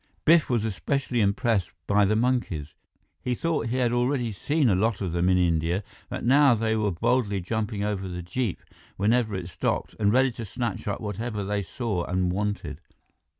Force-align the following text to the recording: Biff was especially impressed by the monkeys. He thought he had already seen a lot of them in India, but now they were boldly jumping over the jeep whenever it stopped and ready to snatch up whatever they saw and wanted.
Biff 0.25 0.49
was 0.49 0.65
especially 0.65 1.21
impressed 1.21 1.69
by 1.85 2.05
the 2.05 2.15
monkeys. 2.15 2.73
He 3.21 3.35
thought 3.35 3.67
he 3.67 3.75
had 3.77 3.91
already 3.91 4.31
seen 4.31 4.67
a 4.67 4.73
lot 4.73 4.99
of 4.99 5.11
them 5.11 5.29
in 5.29 5.37
India, 5.37 5.83
but 6.09 6.23
now 6.23 6.55
they 6.55 6.75
were 6.75 6.89
boldly 6.89 7.39
jumping 7.39 7.83
over 7.83 8.07
the 8.07 8.23
jeep 8.23 8.63
whenever 8.97 9.35
it 9.35 9.47
stopped 9.47 9.95
and 9.99 10.11
ready 10.11 10.31
to 10.31 10.43
snatch 10.43 10.87
up 10.87 11.01
whatever 11.01 11.43
they 11.43 11.61
saw 11.61 12.03
and 12.05 12.31
wanted. 12.31 12.81